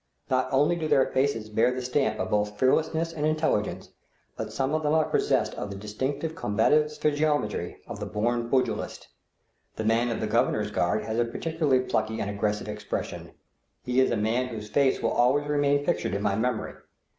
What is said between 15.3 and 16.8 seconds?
remain pictured on my memory.